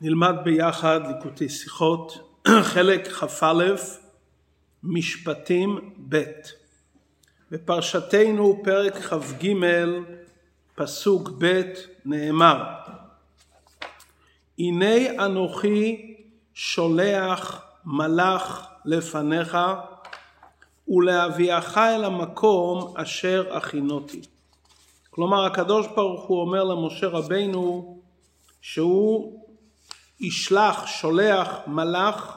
נלמד 0.00 0.34
ביחד 0.44 1.00
ליקוטי 1.06 1.48
שיחות, 1.48 2.38
חלק 2.72 3.08
כ"א, 3.08 3.64
משפטים 4.82 5.94
ב'. 6.08 6.22
בפרשתנו 7.50 8.60
פרק 8.64 8.94
כ"ג, 8.96 9.54
פסוק 10.74 11.30
ב', 11.38 11.62
נאמר: 12.04 12.64
הנה 14.58 15.24
אנוכי 15.24 16.16
שולח 16.54 17.62
מלאך 17.84 18.66
לפניך 18.84 19.58
ולהביאך 20.88 21.78
אל 21.78 22.04
המקום 22.04 22.96
אשר 22.96 23.56
הכינותי. 23.56 24.20
כלומר 25.10 25.44
הקדוש 25.44 25.86
ברוך 25.86 26.24
הוא 26.24 26.40
אומר 26.40 26.64
למשה 26.64 27.06
רבינו 27.06 27.98
שהוא 28.60 29.47
ישלח, 30.20 30.86
שולח 30.86 31.48
מלאך 31.66 32.36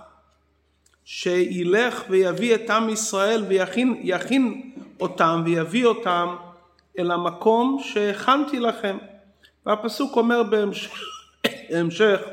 שילך 1.05 2.03
ויביא 2.09 2.55
את 2.55 2.69
עם 2.69 2.89
ישראל 2.89 3.45
ויכין 3.47 3.99
יכין 4.03 4.71
אותם 4.99 5.41
ויביא 5.45 5.85
אותם 5.85 6.35
אל 6.99 7.11
המקום 7.11 7.79
שהכנתי 7.83 8.59
לכם. 8.59 8.97
והפסוק 9.65 10.17
אומר 10.17 10.43
בהמשך, 11.69 12.27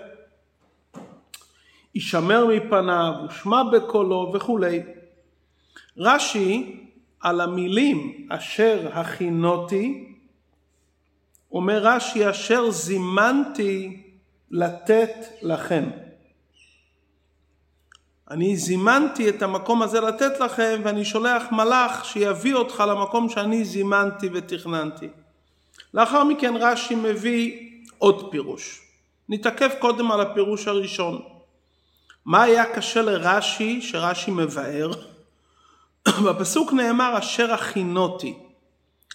יישמר 1.95 2.47
מפניו, 2.47 3.13
ושמע 3.29 3.63
בקולו 3.73 4.33
וכולי. 4.35 4.83
רש"י 5.97 6.81
על 7.21 7.41
המילים 7.41 8.27
אשר 8.31 8.89
הכינותי 8.93 10.15
אומר 11.53 11.79
רש"י 11.83 12.31
אשר 12.31 12.71
זימנתי 12.71 14.08
לתת 14.51 15.27
לכם. 15.43 15.91
אני 18.31 18.57
זימנתי 18.57 19.29
את 19.29 19.43
המקום 19.43 19.83
הזה 19.83 20.01
לתת 20.01 20.41
לכם 20.41 20.81
ואני 20.85 21.05
שולח 21.05 21.43
מלאך 21.53 22.05
שיביא 22.05 22.55
אותך 22.55 22.85
למקום 22.89 23.29
שאני 23.29 23.65
זימנתי 23.65 24.29
ותכננתי. 24.33 25.09
לאחר 25.95 26.25
מכן 26.25 26.55
רש"י 26.57 26.95
מביא 26.95 27.71
עוד 27.99 28.31
פירוש. 28.31 28.81
נתעכב 29.29 29.71
קודם 29.79 30.11
על 30.13 30.21
הפירוש 30.21 30.69
הראשון. 30.69 31.23
מה 32.25 32.43
היה 32.43 32.75
קשה 32.75 33.03
לרש"י 33.03 33.83
שרש"י 33.83 34.31
מבאר? 34.31 34.91
בפסוק 36.27 36.73
נאמר 36.73 37.19
אשר 37.19 37.53
הכינותי. 37.53 38.39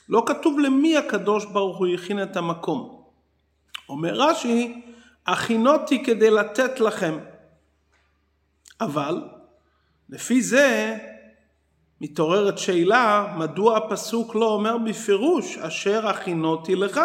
לא 0.09 0.23
כתוב 0.25 0.59
למי 0.59 0.97
הקדוש 0.97 1.45
ברוך 1.45 1.77
הוא 1.77 1.87
הכין 1.87 2.23
את 2.23 2.37
המקום. 2.37 3.03
אומר 3.89 4.13
רש"י, 4.13 4.81
הכינותי 5.27 6.03
כדי 6.03 6.29
לתת 6.29 6.79
לכם. 6.79 7.17
אבל 8.81 9.21
לפי 10.09 10.41
זה 10.41 10.97
מתעוררת 12.01 12.57
שאלה 12.57 13.33
מדוע 13.37 13.77
הפסוק 13.77 14.35
לא 14.35 14.45
אומר 14.45 14.77
בפירוש 14.77 15.57
אשר 15.57 16.07
הכינותי 16.07 16.75
לך. 16.75 16.99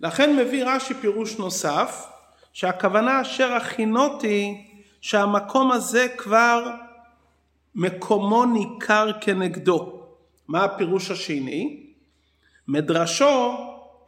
לכן 0.00 0.36
מביא 0.36 0.64
רש"י 0.64 0.94
פירוש 0.94 1.38
נוסף 1.38 2.06
שהכוונה 2.52 3.20
אשר 3.20 3.52
הכינותי 3.52 4.66
שהמקום 5.00 5.72
הזה 5.72 6.06
כבר 6.16 6.70
מקומו 7.74 8.44
ניכר 8.44 9.10
כנגדו. 9.20 10.06
מה 10.48 10.64
הפירוש 10.64 11.10
השני? 11.10 11.86
מדרשו 12.68 13.56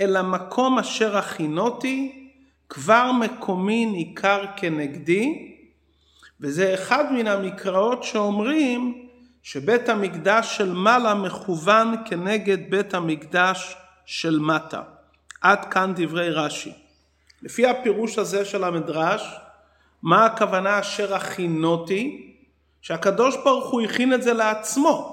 אל 0.00 0.16
המקום 0.16 0.78
אשר 0.78 1.16
הכינותי 1.16 2.25
כבר 2.68 3.12
מקומי 3.12 3.86
ניכר 3.86 4.44
כנגדי 4.56 5.52
וזה 6.40 6.74
אחד 6.74 7.12
מן 7.12 7.26
המקראות 7.26 8.02
שאומרים 8.02 9.08
שבית 9.42 9.88
המקדש 9.88 10.56
של 10.56 10.72
מעלה 10.72 11.14
מכוון 11.14 11.94
כנגד 12.04 12.70
בית 12.70 12.94
המקדש 12.94 13.76
של 14.06 14.38
מטה. 14.38 14.82
עד 15.40 15.64
כאן 15.64 15.92
דברי 15.96 16.30
רש"י. 16.30 16.72
לפי 17.42 17.66
הפירוש 17.66 18.18
הזה 18.18 18.44
של 18.44 18.64
המדרש, 18.64 19.22
מה 20.02 20.26
הכוונה 20.26 20.80
אשר 20.80 21.14
הכינותי? 21.14 22.32
שהקדוש 22.82 23.36
ברוך 23.36 23.70
הוא 23.70 23.82
הכין 23.82 24.12
את 24.12 24.22
זה 24.22 24.32
לעצמו. 24.32 25.12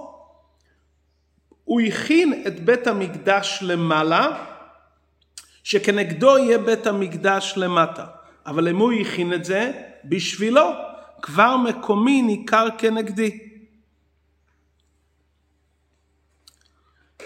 הוא 1.64 1.82
הכין 1.82 2.44
את 2.48 2.60
בית 2.60 2.88
המקדש 2.88 3.60
למעלה, 3.62 4.46
שכנגדו 5.64 6.38
יהיה 6.38 6.58
בית 6.58 6.88
המקדש 6.88 7.54
למטה. 7.58 8.06
אבל 8.46 8.64
למי 8.64 8.80
הוא 8.80 8.94
הכין 8.94 9.34
את 9.34 9.46
זה? 9.46 9.72
בשבילו. 10.06 10.72
כבר 11.22 11.58
מקומי 11.58 12.22
ניכר 12.22 12.68
כנגדי. 12.78 13.40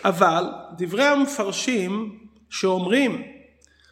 אבל 0.06 0.44
דברי 0.78 1.04
המפרשים 1.04 2.20
שאומרים 2.50 3.24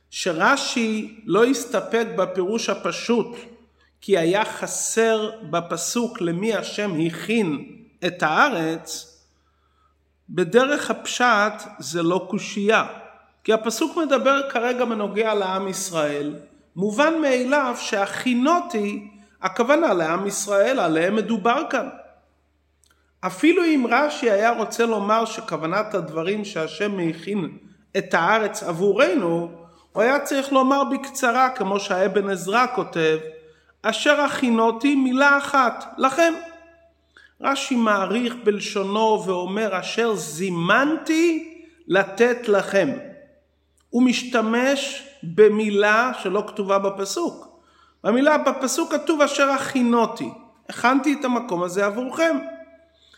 שרש"י 0.09 1.21
לא 1.25 1.45
הסתפק 1.45 2.07
בפירוש 2.17 2.69
הפשוט 2.69 3.37
כי 4.01 4.17
היה 4.17 4.45
חסר 4.45 5.31
בפסוק 5.49 6.21
למי 6.21 6.55
השם 6.55 6.91
הכין 7.07 7.75
את 8.07 8.23
הארץ, 8.23 9.11
בדרך 10.29 10.91
הפשט 10.91 11.53
זה 11.79 12.03
לא 12.03 12.27
קושייה. 12.29 13.04
כי 13.45 13.53
הפסוק 13.53 13.97
מדבר 13.97 14.49
כרגע 14.49 14.85
בנוגע 14.85 15.33
לעם 15.33 15.67
ישראל, 15.67 16.35
מובן 16.75 17.21
מאליו 17.21 17.75
שהכינותי 17.79 19.07
הכוונה 19.41 19.93
לעם 19.93 20.27
ישראל, 20.27 20.79
עליהם 20.79 21.15
מדובר 21.15 21.63
כאן. 21.69 21.89
אפילו 23.25 23.63
אם 23.63 23.85
רש"י 23.89 24.31
היה 24.31 24.51
רוצה 24.51 24.85
לומר 24.85 25.25
שכוונת 25.25 25.93
הדברים 25.93 26.45
שהשם 26.45 26.99
הכין 27.09 27.57
את 27.97 28.13
הארץ 28.13 28.63
עבורנו, 28.63 29.51
הוא 29.91 30.03
היה 30.03 30.19
צריך 30.19 30.51
לומר 30.53 30.83
בקצרה, 30.83 31.49
כמו 31.49 31.79
שהאבן 31.79 32.29
עזרא 32.29 32.65
כותב, 32.75 33.17
אשר 33.81 34.21
הכינותי 34.21 34.95
מילה 34.95 35.37
אחת, 35.37 35.85
לכם. 35.97 36.33
רש"י 37.41 37.75
מעריך 37.75 38.35
בלשונו 38.43 39.23
ואומר 39.25 39.79
אשר 39.79 40.15
זימנתי 40.15 41.53
לתת 41.87 42.47
לכם. 42.47 42.89
הוא 43.95 44.03
משתמש 44.03 45.03
במילה 45.23 46.11
שלא 46.19 46.43
כתובה 46.47 46.79
בפסוק. 46.79 47.47
במילה 48.03 48.37
בפסוק 48.37 48.91
כתוב 48.91 49.21
אשר 49.21 49.49
הכינותי, 49.49 50.29
הכנתי 50.69 51.15
את 51.19 51.25
המקום 51.25 51.63
הזה 51.63 51.85
עבורכם. 51.85 52.37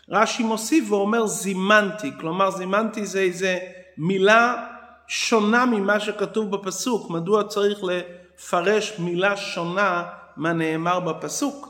רש"י 0.08 0.42
מוסיף 0.42 0.92
ואומר 0.92 1.26
זימנתי, 1.26 2.10
כלומר 2.20 2.50
זימנתי 2.50 3.06
זה 3.06 3.20
איזה 3.20 3.58
מילה 3.98 4.66
שונה 5.08 5.66
ממה 5.66 6.00
שכתוב 6.00 6.50
בפסוק, 6.50 7.10
מדוע 7.10 7.44
צריך 7.44 7.78
לפרש 7.82 8.98
מילה 8.98 9.36
שונה 9.36 10.04
מה 10.36 10.52
נאמר 10.52 11.00
בפסוק? 11.00 11.68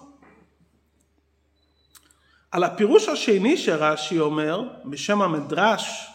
על 2.53 2.65
הפירוש 2.65 3.09
השני 3.09 3.57
שרש"י 3.57 4.21
אומר, 4.21 4.63
בשם 4.85 5.23
המדרש, 5.23 6.11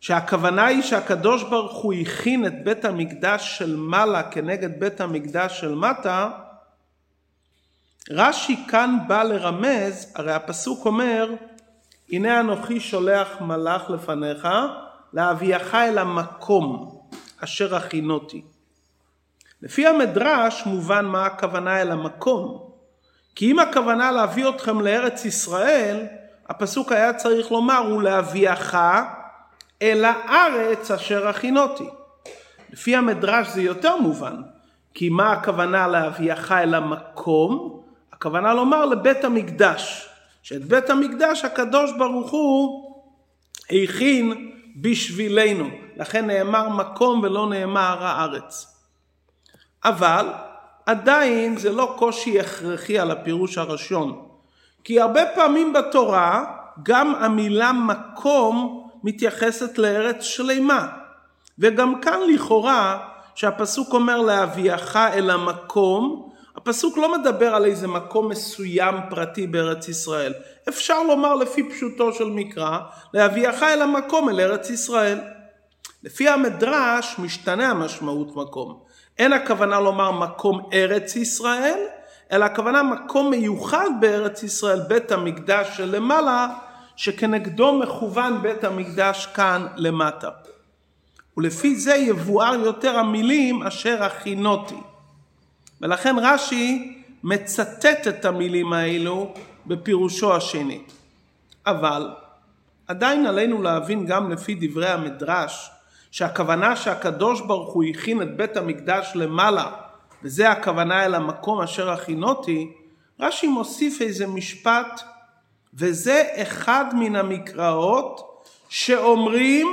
שהכוונה 0.00 0.66
היא 0.66 0.82
שהקדוש 0.82 1.42
ברוך 1.42 1.76
הוא 1.76 1.94
הכין 1.94 2.46
את 2.46 2.64
בית 2.64 2.84
המקדש 2.84 3.58
של 3.58 3.76
מעלה 3.76 4.22
כנגד 4.22 4.80
בית 4.80 5.00
המקדש 5.00 5.60
של 5.60 5.74
מטה, 5.74 6.30
רש"י 8.10 8.64
כאן 8.68 8.98
בא 9.06 9.22
לרמז, 9.22 10.12
הרי 10.14 10.32
הפסוק 10.32 10.86
אומר, 10.86 11.34
הנה 12.12 12.40
אנוכי 12.40 12.80
שולח 12.80 13.28
מלאך 13.40 13.90
לפניך, 13.90 14.48
להביאך 15.12 15.74
אל 15.74 15.98
המקום 15.98 17.00
אשר 17.44 17.76
הכינותי. 17.76 18.42
לפי 19.62 19.86
המדרש 19.86 20.62
מובן 20.66 21.04
מה 21.04 21.26
הכוונה 21.26 21.82
אל 21.82 21.90
המקום. 21.90 22.68
כי 23.34 23.50
אם 23.50 23.58
הכוונה 23.58 24.12
להביא 24.12 24.48
אתכם 24.48 24.80
לארץ 24.80 25.24
ישראל, 25.24 26.06
הפסוק 26.48 26.92
היה 26.92 27.12
צריך 27.12 27.50
לומר 27.50 27.94
ולהביאך 27.96 28.78
אל 29.82 30.04
הארץ 30.04 30.90
אשר 30.90 31.28
הכינותי. 31.28 31.88
לפי 32.70 32.96
המדרש 32.96 33.48
זה 33.48 33.62
יותר 33.62 33.96
מובן, 33.96 34.36
כי 34.94 35.08
מה 35.08 35.32
הכוונה 35.32 35.86
להביאך 35.86 36.52
אל 36.52 36.74
המקום? 36.74 37.80
הכוונה 38.12 38.54
לומר 38.54 38.84
לבית 38.84 39.24
המקדש, 39.24 40.08
שאת 40.42 40.64
בית 40.64 40.90
המקדש 40.90 41.44
הקדוש 41.44 41.92
ברוך 41.92 42.30
הוא 42.30 42.94
הכין 43.70 44.52
בשבילנו, 44.76 45.68
לכן 45.96 46.26
נאמר 46.26 46.68
מקום 46.68 47.20
ולא 47.22 47.48
נאמר 47.48 47.96
הארץ. 48.00 48.74
אבל 49.84 50.26
עדיין 50.86 51.56
זה 51.56 51.72
לא 51.72 51.94
קושי 51.98 52.40
הכרחי 52.40 52.98
על 52.98 53.10
הפירוש 53.10 53.58
הראשון, 53.58 54.28
כי 54.84 55.00
הרבה 55.00 55.20
פעמים 55.34 55.72
בתורה 55.72 56.44
גם 56.82 57.14
המילה 57.14 57.72
מקום 57.72 58.87
מתייחסת 59.04 59.78
לארץ 59.78 60.22
שלמה. 60.22 60.86
וגם 61.58 62.00
כאן 62.00 62.20
לכאורה 62.34 63.08
שהפסוק 63.34 63.92
אומר 63.92 64.20
להביאך 64.20 64.96
אל 64.96 65.30
המקום, 65.30 66.28
הפסוק 66.56 66.98
לא 66.98 67.18
מדבר 67.18 67.54
על 67.54 67.64
איזה 67.64 67.88
מקום 67.88 68.28
מסוים 68.28 68.94
פרטי 69.10 69.46
בארץ 69.46 69.88
ישראל. 69.88 70.34
אפשר 70.68 71.02
לומר 71.02 71.34
לפי 71.34 71.70
פשוטו 71.70 72.12
של 72.12 72.24
מקרא, 72.24 72.78
להביאך 73.14 73.62
אל 73.62 73.82
המקום 73.82 74.28
אל 74.28 74.40
ארץ 74.40 74.70
ישראל. 74.70 75.18
לפי 76.02 76.28
המדרש 76.28 77.16
משתנה 77.18 77.70
המשמעות 77.70 78.36
מקום. 78.36 78.80
אין 79.18 79.32
הכוונה 79.32 79.80
לומר 79.80 80.10
מקום 80.10 80.68
ארץ 80.72 81.16
ישראל, 81.16 81.78
אלא 82.32 82.44
הכוונה 82.44 82.82
מקום 82.82 83.30
מיוחד 83.30 83.90
בארץ 84.00 84.42
ישראל, 84.42 84.80
בית 84.80 85.12
המקדש 85.12 85.76
שלמעלה, 85.76 86.48
שכנגדו 86.98 87.78
מכוון 87.78 88.42
בית 88.42 88.64
המקדש 88.64 89.26
כאן 89.26 89.66
למטה. 89.76 90.28
ולפי 91.36 91.76
זה 91.76 91.94
יבואר 91.94 92.54
יותר 92.54 92.98
המילים 92.98 93.62
אשר 93.62 94.02
הכינותי. 94.04 94.80
ולכן 95.80 96.16
רש"י 96.22 96.98
מצטט 97.24 98.08
את 98.08 98.24
המילים 98.24 98.72
האלו 98.72 99.34
בפירושו 99.66 100.36
השני. 100.36 100.80
אבל 101.66 102.10
עדיין 102.86 103.26
עלינו 103.26 103.62
להבין 103.62 104.06
גם 104.06 104.30
לפי 104.30 104.56
דברי 104.60 104.88
המדרש 104.88 105.70
שהכוונה 106.10 106.76
שהקדוש 106.76 107.40
ברוך 107.40 107.72
הוא 107.72 107.84
הכין 107.84 108.22
את 108.22 108.36
בית 108.36 108.56
המקדש 108.56 109.12
למעלה 109.14 109.70
וזה 110.22 110.50
הכוונה 110.50 111.04
אל 111.04 111.14
המקום 111.14 111.60
אשר 111.60 111.90
הכינותי, 111.90 112.72
רש"י 113.20 113.46
מוסיף 113.46 114.02
איזה 114.02 114.26
משפט 114.26 115.02
וזה 115.74 116.22
אחד 116.34 116.84
מן 116.94 117.16
המקראות 117.16 118.44
שאומרים 118.68 119.66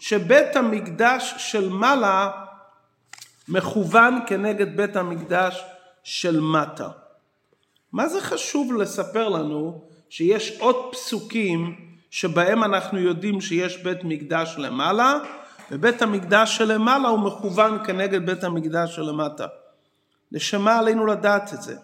שבית 0.00 0.56
המקדש 0.56 1.34
של 1.38 1.68
מעלה 1.68 2.30
מכוון 3.48 4.18
כנגד 4.26 4.76
בית 4.76 4.96
המקדש 4.96 5.64
של 6.04 6.40
מטה. 6.40 6.88
מה 7.92 8.08
זה 8.08 8.20
חשוב 8.20 8.72
לספר 8.72 9.28
לנו 9.28 9.84
שיש 10.10 10.60
עוד 10.60 10.76
פסוקים 10.92 11.76
שבהם 12.10 12.64
אנחנו 12.64 12.98
יודעים 12.98 13.40
שיש 13.40 13.76
בית 13.76 14.04
מקדש 14.04 14.54
למעלה 14.58 15.18
ובית 15.70 16.02
המקדש 16.02 16.56
שלמעלה 16.56 17.08
הוא 17.08 17.18
מכוון 17.18 17.78
כנגד 17.86 18.26
בית 18.26 18.44
המקדש 18.44 18.96
שלמטה. 18.96 19.46
לשם 20.32 20.62
מה 20.62 20.78
עלינו 20.78 21.06
לדעת 21.06 21.54
את 21.54 21.62
זה? 21.62 21.76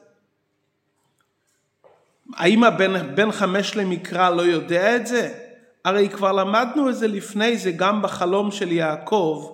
האם 2.36 2.64
הבן 2.64 3.16
בן 3.16 3.32
חמש 3.32 3.76
למקרא 3.76 4.30
לא 4.30 4.42
יודע 4.42 4.96
את 4.96 5.06
זה? 5.06 5.32
הרי 5.84 6.08
כבר 6.08 6.32
למדנו 6.32 6.88
את 6.88 6.96
זה 6.96 7.08
לפני 7.08 7.58
זה 7.58 7.70
גם 7.70 8.02
בחלום 8.02 8.50
של 8.50 8.72
יעקב, 8.72 9.52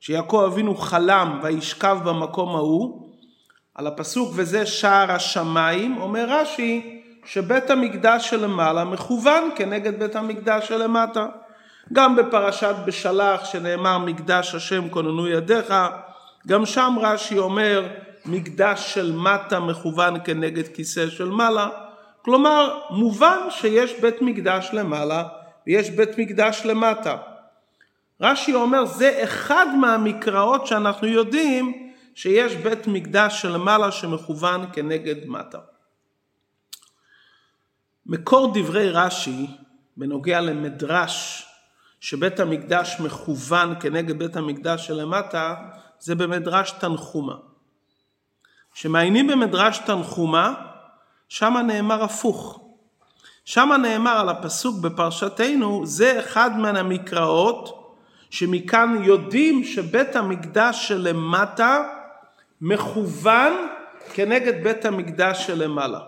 שיעקב 0.00 0.44
אבינו 0.46 0.76
חלם 0.76 1.40
וישכב 1.42 1.98
במקום 2.04 2.56
ההוא, 2.56 3.10
על 3.74 3.86
הפסוק 3.86 4.32
וזה 4.34 4.66
שער 4.66 5.12
השמיים, 5.12 5.96
אומר 6.00 6.26
רש"י 6.28 7.02
שבית 7.24 7.70
המקדש 7.70 8.30
שלמעלה 8.30 8.84
מכוון 8.84 9.50
כנגד 9.56 9.98
בית 9.98 10.16
המקדש 10.16 10.68
שלמטה. 10.68 11.26
גם 11.92 12.16
בפרשת 12.16 12.74
בשלח 12.86 13.44
שנאמר 13.44 13.98
מקדש 13.98 14.54
השם 14.54 14.88
כוננו 14.88 15.28
ידיך, 15.28 15.74
גם 16.46 16.66
שם 16.66 16.94
רש"י 17.00 17.38
אומר 17.38 17.88
מקדש 18.26 18.94
של 18.94 19.12
מטה 19.12 19.60
מכוון 19.60 20.14
כנגד 20.24 20.68
כיסא 20.68 21.08
של 21.08 21.28
מעלה. 21.28 21.68
כלומר, 22.22 22.80
מובן 22.90 23.38
שיש 23.50 24.00
בית 24.00 24.22
מקדש 24.22 24.70
למעלה 24.72 25.28
ויש 25.66 25.90
בית 25.90 26.18
מקדש 26.18 26.62
למטה. 26.64 27.16
רש"י 28.20 28.54
אומר 28.54 28.84
זה 28.84 29.20
אחד 29.24 29.66
מהמקראות 29.80 30.66
שאנחנו 30.66 31.06
יודעים 31.06 31.92
שיש 32.14 32.56
בית 32.56 32.86
מקדש 32.86 33.42
שלמעלה 33.42 33.92
שמכוון 33.92 34.66
כנגד 34.72 35.26
מטה. 35.26 35.58
מקור 38.06 38.52
דברי 38.54 38.90
רש"י 38.90 39.46
בנוגע 39.96 40.40
למדרש 40.40 41.46
שבית 42.00 42.40
המקדש 42.40 42.96
מכוון 43.00 43.74
כנגד 43.80 44.18
בית 44.18 44.36
המקדש 44.36 44.86
שלמטה 44.86 45.54
זה 45.98 46.14
במדרש 46.14 46.70
תנחומה. 46.70 47.34
כשמעיינים 48.74 49.26
במדרש 49.26 49.78
תנחומה 49.78 50.69
שם 51.30 51.56
נאמר 51.56 52.04
הפוך. 52.04 52.60
שם 53.44 53.72
נאמר 53.82 54.18
על 54.20 54.28
הפסוק 54.28 54.80
בפרשתנו 54.80 55.86
זה 55.86 56.20
אחד 56.20 56.58
מן 56.58 56.76
המקראות 56.76 57.96
שמכאן 58.30 59.00
יודעים 59.02 59.64
שבית 59.64 60.16
המקדש 60.16 60.88
שלמטה 60.88 61.82
מכוון 62.60 63.52
כנגד 64.14 64.64
בית 64.64 64.84
המקדש 64.84 65.46
שלמעלה. 65.46 66.00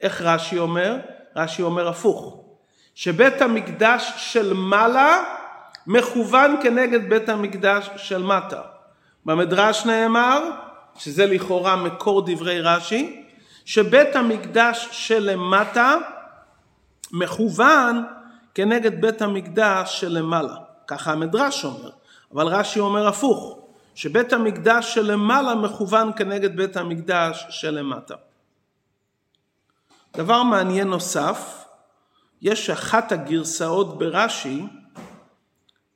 איך 0.00 0.22
רש"י 0.22 0.58
אומר? 0.58 0.96
רש"י 1.36 1.62
אומר 1.62 1.88
הפוך. 1.88 2.44
שבית 2.94 3.42
המקדש 3.42 4.12
של 4.16 4.52
מעלה 4.54 5.22
מכוון 5.86 6.56
כנגד 6.62 7.10
בית 7.10 7.28
המקדש 7.28 7.90
של 7.96 8.22
מטה. 8.22 8.60
במדרש 9.24 9.86
נאמר, 9.86 10.50
שזה 10.96 11.26
לכאורה 11.26 11.76
מקור 11.76 12.22
דברי 12.26 12.60
רש"י, 12.60 13.20
שבית 13.64 14.16
המקדש 14.16 14.88
שלמטה 14.92 15.96
מכוון 17.12 18.04
כנגד 18.54 19.00
בית 19.00 19.22
המקדש 19.22 20.00
שלמעלה. 20.00 20.56
ככה 20.86 21.12
המדרש 21.12 21.64
אומר. 21.64 21.90
אבל 22.34 22.46
רש"י 22.46 22.80
אומר 22.80 23.08
הפוך, 23.08 23.58
שבית 23.94 24.32
המקדש 24.32 24.94
שלמעלה 24.94 25.54
מכוון 25.54 26.10
כנגד 26.16 26.56
בית 26.56 26.76
המקדש 26.76 27.46
שלמטה. 27.50 28.14
דבר 30.16 30.42
מעניין 30.42 30.88
נוסף, 30.88 31.64
יש 32.42 32.70
אחת 32.70 33.12
הגרסאות 33.12 33.98
ברש"י, 33.98 34.62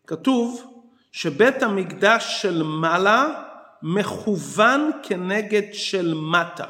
כתוב 0.06 0.74
שבית 1.12 1.62
המקדש 1.62 2.42
של 2.42 2.62
מעלה 2.62 3.42
מכוון 3.82 4.90
כנגד 5.02 5.62
של 5.72 6.14
מטה, 6.14 6.64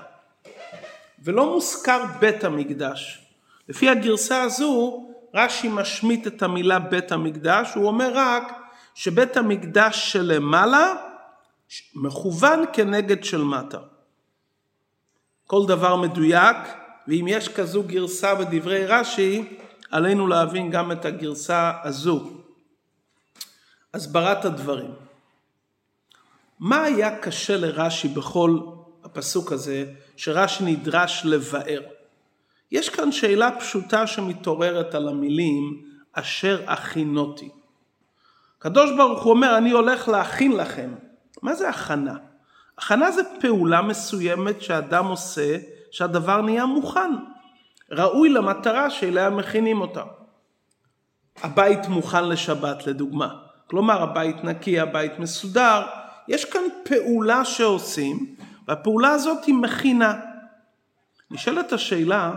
ולא 1.25 1.55
מוזכר 1.55 2.05
בית 2.19 2.45
המקדש. 2.45 3.27
לפי 3.69 3.89
הגרסה 3.89 4.43
הזו, 4.43 5.05
רש"י 5.35 5.69
משמיט 5.69 6.27
את 6.27 6.43
המילה 6.43 6.79
בית 6.79 7.13
המקדש, 7.13 7.75
הוא 7.75 7.87
אומר 7.87 8.11
רק 8.15 8.53
שבית 8.95 9.37
המקדש 9.37 10.13
שלמעלה 10.13 10.95
מכוון 11.95 12.65
כנגד 12.73 13.25
של 13.25 13.43
מטה. 13.43 13.79
כל 15.47 15.67
דבר 15.67 15.97
מדויק, 15.97 16.57
ואם 17.09 17.27
יש 17.29 17.49
כזו 17.49 17.83
גרסה 17.83 18.35
בדברי 18.35 18.87
רש"י, 18.87 19.57
עלינו 19.91 20.27
להבין 20.27 20.71
גם 20.71 20.93
את 20.93 21.05
הגרסה 21.05 21.73
הזו. 21.83 22.31
הסברת 23.95 24.45
הדברים. 24.45 24.95
מה 26.61 26.83
היה 26.83 27.19
קשה 27.19 27.57
לרש"י 27.57 28.09
בכל 28.09 28.59
הפסוק 29.05 29.53
הזה, 29.53 29.85
שרש"י 30.17 30.65
נדרש 30.65 31.23
לבאר? 31.25 31.81
יש 32.73 32.89
כאן 32.89 33.13
שאלה 33.13 33.51
פשוטה 33.61 34.07
שמתעוררת 34.07 34.95
על 34.95 35.09
המילים 35.09 35.83
אשר 36.13 36.63
הכינותי. 36.67 37.49
הקדוש 38.59 38.91
ברוך 38.97 39.23
הוא 39.23 39.33
אומר 39.33 39.59
אני 39.59 39.71
הולך 39.71 40.09
להכין 40.09 40.53
לכם. 40.53 40.95
מה 41.43 41.55
זה 41.55 41.69
הכנה? 41.69 42.15
הכנה 42.79 43.11
זה 43.11 43.23
פעולה 43.41 43.83
מסוימת 43.83 44.63
שאדם 44.63 45.07
עושה 45.07 45.59
שהדבר 45.91 46.41
נהיה 46.41 46.67
מוכן. 46.67 47.11
ראוי 47.91 48.29
למטרה 48.29 48.91
שאליה 48.91 49.31
מכינים 49.31 49.81
אותה. 49.81 50.03
הבית 51.43 51.89
מוכן 51.89 52.29
לשבת 52.29 52.87
לדוגמה. 52.87 53.29
כלומר 53.67 54.03
הבית 54.03 54.45
נקי, 54.45 54.81
הבית 54.81 55.19
מסודר. 55.19 55.83
יש 56.29 56.45
כאן 56.45 56.63
פעולה 56.85 57.45
שעושים 57.45 58.37
והפעולה 58.69 59.11
הזאת 59.11 59.45
היא 59.45 59.55
מכינה. 59.55 60.15
נשאלת 61.31 61.73
השאלה, 61.73 62.33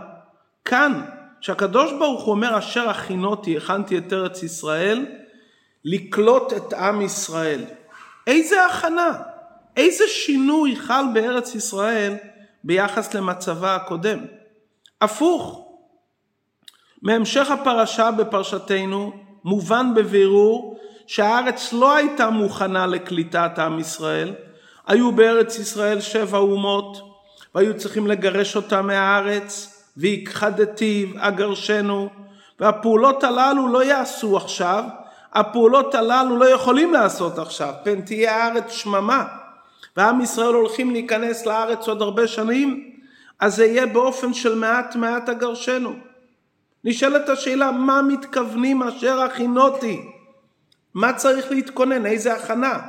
כאן, 0.65 1.01
שהקדוש 1.41 1.91
ברוך 1.91 2.23
הוא 2.23 2.31
אומר 2.31 2.57
אשר 2.57 2.89
הכינותי, 2.89 3.57
הכנתי 3.57 3.97
את 3.97 4.13
ארץ 4.13 4.43
ישראל, 4.43 5.05
לקלוט 5.85 6.53
את 6.53 6.73
עם 6.73 7.01
ישראל. 7.01 7.65
איזה 8.27 8.65
הכנה, 8.65 9.21
איזה 9.77 10.03
שינוי 10.07 10.75
חל 10.75 11.03
בארץ 11.13 11.55
ישראל 11.55 12.15
ביחס 12.63 13.13
למצבה 13.13 13.75
הקודם. 13.75 14.19
הפוך. 15.01 15.67
מהמשך 17.01 17.51
הפרשה 17.51 18.11
בפרשתנו 18.11 19.13
מובן 19.43 19.93
בבירור 19.95 20.79
שהארץ 21.07 21.73
לא 21.73 21.95
הייתה 21.95 22.29
מוכנה 22.29 22.87
לקליטת 22.87 23.59
עם 23.59 23.79
ישראל. 23.79 24.33
היו 24.87 25.11
בארץ 25.11 25.59
ישראל 25.59 26.01
שבע 26.01 26.37
אומות 26.37 27.01
והיו 27.55 27.77
צריכים 27.77 28.07
לגרש 28.07 28.55
אותם 28.55 28.87
מהארץ 28.87 29.83
והכחדתיו 29.97 31.07
אגרשנו 31.17 32.09
והפעולות 32.59 33.23
הללו 33.23 33.67
לא 33.67 33.83
יעשו 33.83 34.37
עכשיו 34.37 34.83
הפעולות 35.33 35.95
הללו 35.95 36.37
לא 36.37 36.45
יכולים 36.45 36.93
לעשות 36.93 37.39
עכשיו 37.39 37.73
פן 37.83 38.01
תהיה 38.01 38.43
הארץ 38.43 38.71
שממה 38.71 39.23
ועם 39.97 40.21
ישראל 40.21 40.53
הולכים 40.53 40.91
להיכנס 40.91 41.45
לארץ 41.45 41.87
עוד 41.87 42.01
הרבה 42.01 42.27
שנים, 42.27 42.91
אז 43.39 43.55
זה 43.55 43.65
יהיה 43.65 43.85
באופן 43.85 44.33
של 44.33 44.55
מעט 44.55 44.95
מעט 44.95 45.29
אגרשנו. 45.29 45.93
נשאלת 46.83 47.29
השאלה, 47.29 47.71
מה 47.71 48.01
מתכוונים 48.01 48.83
אשר 48.83 49.21
הכינותי? 49.21 50.01
מה 50.93 51.13
צריך 51.13 51.51
להתכונן? 51.51 52.05
איזה 52.05 52.33
הכנה? 52.33 52.79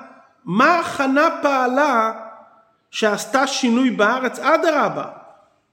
מה 0.45 0.78
הכנה 0.78 1.28
פעלה 1.42 2.12
שעשתה 2.90 3.47
שינוי 3.47 3.90
בארץ? 3.90 4.38
אדרבה, 4.38 5.04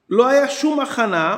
לא 0.10 0.28
היה 0.28 0.50
שום 0.50 0.80
הכנה 0.80 1.38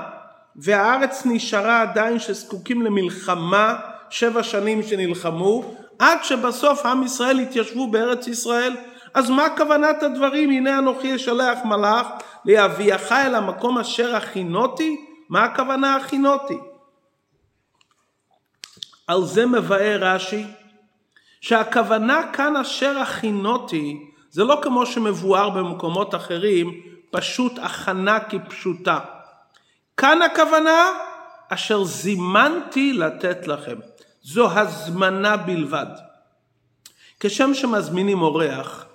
והארץ 0.56 1.24
נשארה 1.26 1.82
עדיין 1.82 2.20
שזקוקים 2.20 2.82
למלחמה, 2.82 3.76
שבע 4.10 4.44
שנים 4.44 4.84
שנלחמו, 4.84 5.76
עד 6.00 6.24
שבסוף 6.24 6.86
עם 6.86 7.04
ישראל 7.04 7.40
התיישבו 7.40 7.88
בארץ 7.88 8.28
ישראל. 8.28 8.76
אז 9.14 9.30
מה 9.30 9.48
כוונת 9.58 10.04
הדברים? 10.04 10.50
הנה 10.50 10.78
אנוכי 10.78 11.16
אשלח 11.16 11.60
מלאך 11.66 12.08
להביאך 12.46 13.12
אל 13.12 13.36
המקום 13.36 13.78
אשר 13.78 14.16
הכינותי? 14.16 15.06
מה 15.30 15.44
הכוונה 15.44 15.96
הכינותי? 15.96 16.58
על 19.08 19.26
זה 19.26 19.46
מבאר 19.46 19.98
רש"י 20.02 20.46
שהכוונה 21.42 22.22
כאן 22.34 22.56
אשר 22.56 23.00
הכינותי 23.00 23.98
זה 24.30 24.44
לא 24.44 24.60
כמו 24.62 24.86
שמבואר 24.86 25.50
במקומות 25.50 26.16
אחרים 26.16 26.82
פשוט 27.12 27.54
הכנה 27.62 28.20
כפשוטה. 28.20 29.00
כאן 29.98 30.22
הכוונה 30.22 30.92
אשר 31.50 31.84
זימנתי 31.84 32.94
לתת 32.94 33.48
לכם. 33.48 33.76
זו 34.22 34.52
הזמנה 34.60 35.38
בלבד. 35.38 35.86
כשם 37.20 37.54
שמזמינים 37.54 38.22
אורח, 38.22 38.86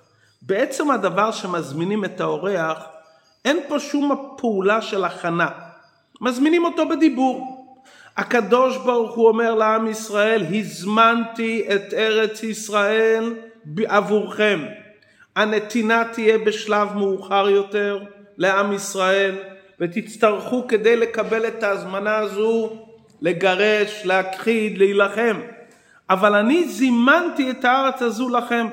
בעצם 0.43 0.91
הדבר 0.91 1.33
שמזמינים 1.33 2.05
את 2.05 2.21
האורח, 2.21 2.79
אין 3.45 3.61
פה 3.69 3.81
שום 3.81 4.35
פעולה 4.37 4.83
של 4.83 5.05
הכנה. 5.05 5.49
מזמינים 6.21 6.65
אותו 6.65 6.89
בדיבור. 6.89 7.62
הקדוש 8.17 8.77
ברוך 8.77 9.15
הוא 9.15 9.29
אומר 9.29 9.55
לעם 9.55 9.89
ישראל, 9.89 10.45
הזמנתי 10.55 11.67
את 11.75 11.95
ארץ 11.95 12.43
ישראל 12.43 13.35
עבורכם. 13.87 14.65
הנתינה 15.37 16.05
תהיה 16.13 16.39
בשלב 16.39 16.97
מאוחר 16.97 17.49
יותר 17.49 18.05
לעם 18.37 18.73
ישראל, 18.73 19.39
ותצטרכו 19.81 20.69
כדי 20.69 20.97
לקבל 20.97 21.47
את 21.47 21.63
ההזמנה 21.63 22.17
הזו 22.17 22.73
לגרש, 23.21 24.03
להכחיד, 24.05 24.79
להילחם. 24.79 25.41
אבל 26.11 26.35
אני 26.35 26.69
זימנתי 26.69 27.51
את 27.51 27.65
הארץ 27.65 28.03
הזו 28.03 28.29
לכם. 28.29 28.67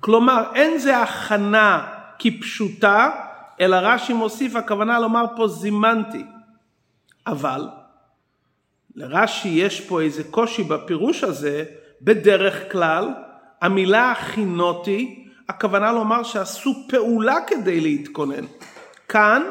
כלומר, 0.00 0.44
אין 0.54 0.78
זה 0.78 0.98
הכנה 0.98 1.86
כפשוטה, 2.18 3.10
אלא 3.60 3.76
רש"י 3.76 4.12
מוסיף 4.12 4.56
הכוונה 4.56 4.98
לומר 4.98 5.24
פה 5.36 5.48
זימנתי. 5.48 6.24
אבל 7.26 7.68
לרש"י 8.96 9.48
יש 9.48 9.80
פה 9.80 10.00
איזה 10.00 10.24
קושי 10.24 10.62
בפירוש 10.62 11.24
הזה, 11.24 11.64
בדרך 12.02 12.72
כלל 12.72 13.08
המילה 13.62 14.10
הכינותי, 14.10 15.26
הכוונה 15.48 15.92
לומר 15.92 16.22
שעשו 16.22 16.74
פעולה 16.88 17.36
כדי 17.46 17.80
להתכונן. 17.80 18.44
כאן 19.08 19.42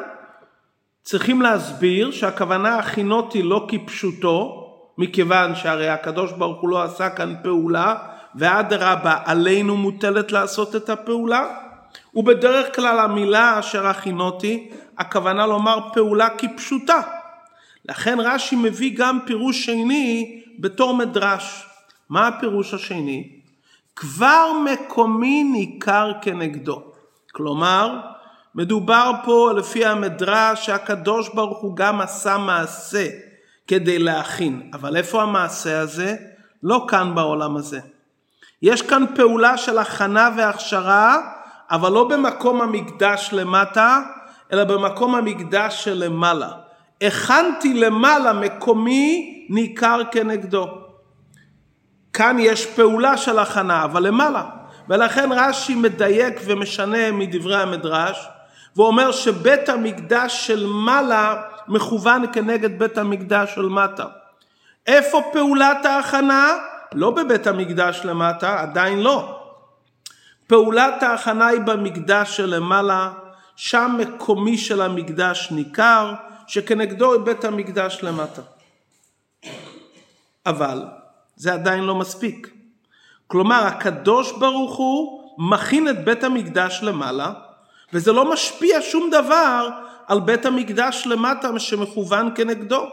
צריכים 1.04 1.42
להסביר 1.42 2.12
שהכוונה 2.12 2.76
הכינותי 2.78 3.44
לא 3.44 3.68
כפשוטו, 3.70 4.62
מכיוון 4.98 5.56
שהרי 5.56 5.90
הקדוש 5.90 6.32
ברוך 6.32 6.62
הוא 6.62 6.70
לא 6.70 6.84
עשה 6.84 7.10
כאן 7.10 7.34
פעולה, 7.44 7.96
ואדרבה 8.36 9.18
עלינו 9.26 9.78
מוטלת 9.78 10.32
לעשות 10.32 10.76
את 10.76 10.90
הפעולה, 10.90 11.48
ובדרך 12.16 12.76
כלל 12.76 13.00
המילה 13.00 13.60
אשר 13.60 13.88
הכינותי, 13.88 14.70
הכוונה 14.98 15.48
לומר 15.48 15.80
פעולה 15.94 16.30
כפשוטה. 16.30 17.02
לכן 17.90 18.18
רש"י 18.20 18.56
מביא 18.56 18.98
גם 18.98 19.20
פירוש 19.26 19.66
שני 19.66 20.42
בתור 20.60 20.94
מדרש. 20.94 21.68
מה 22.10 22.28
הפירוש 22.28 22.74
השני? 22.74 23.30
כבר 23.96 24.52
מקומי 24.66 25.44
ניכר 25.44 26.12
כנגדו. 26.22 26.84
כלומר, 27.32 28.00
מדובר 28.56 29.12
פה 29.24 29.52
לפי 29.58 29.86
המדרש 29.86 30.66
שהקדוש 30.66 31.30
ברוך 31.34 31.62
הוא 31.62 31.76
גם 31.76 32.02
עשה 32.02 32.38
מעשה 32.38 33.08
כדי 33.68 34.00
להכין. 34.00 34.70
אבל 34.74 34.98
איפה 34.98 35.22
המעשה 35.22 35.80
הזה? 35.80 36.16
לא 36.64 36.86
כאן 36.90 37.16
בעולם 37.16 37.58
הזה. 37.58 37.80
יש 38.62 38.82
כאן 38.82 39.06
פעולה 39.16 39.58
של 39.58 39.78
הכנה 39.78 40.30
והכשרה, 40.38 41.18
אבל 41.72 41.92
לא 41.92 42.08
במקום 42.08 42.62
המקדש 42.62 43.30
למטה, 43.32 44.00
אלא 44.54 44.64
במקום 44.64 45.16
המקדש 45.16 45.84
שלמעלה. 45.84 46.65
הכנתי 47.08 47.74
למעלה 47.74 48.34
מקומי 48.34 49.46
ניכר 49.50 50.02
כנגדו. 50.12 50.68
כאן 52.14 52.38
יש 52.40 52.66
פעולה 52.66 53.18
של 53.18 53.40
הכנה, 53.40 53.84
אבל 53.84 54.08
למעלה. 54.08 54.44
ולכן 54.90 55.30
רש"י 55.32 55.76
מדייק 55.76 56.40
ומשנה 56.46 57.12
מדברי 57.12 57.62
המדרש, 57.62 58.28
ואומר 58.76 59.12
שבית 59.12 59.70
המקדש 59.70 60.48
של 60.48 60.66
מעלה 60.68 61.42
מכוון 61.68 62.24
כנגד 62.34 62.80
בית 62.80 62.98
המקדש 62.98 63.56
של 63.56 63.70
מטה. 63.70 64.06
איפה 64.88 65.22
פעולת 65.34 65.86
ההכנה? 65.86 66.54
לא 66.94 67.12
בבית 67.12 67.48
המקדש 67.48 68.02
למטה, 68.04 68.60
עדיין 68.62 69.00
לא. 69.00 69.40
פעולת 70.48 71.04
ההכנה 71.04 71.48
היא 71.48 71.62
במקדש 71.62 72.38
שלמעלה, 72.38 73.12
שם 73.56 73.96
מקומי 73.98 74.58
של 74.58 74.82
המקדש 74.82 75.52
ניכר, 75.52 76.14
שכנגדו 76.48 77.24
בית 77.24 77.46
המקדש 77.46 78.00
למטה. 78.04 78.42
אבל 80.46 80.84
זה 81.36 81.54
עדיין 81.54 81.84
לא 81.84 81.96
מספיק. 81.96 82.50
כלומר, 83.28 83.64
הקדוש 83.64 84.32
ברוך 84.32 84.76
הוא 84.76 85.22
מכין 85.38 85.90
את 85.90 86.06
בית 86.06 86.24
המקדש 86.24 86.80
למעלה, 86.84 87.32
וזה 87.94 88.12
לא 88.12 88.34
משפיע 88.34 88.80
שום 88.82 89.10
דבר 89.10 89.70
על 90.08 90.20
בית 90.20 90.46
המקדש 90.46 91.04
למטה 91.08 91.60
שמכוון 91.60 92.32
כנגדו. 92.36 92.88